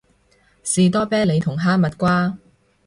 [0.63, 2.35] 士多啤梨同哈蜜瓜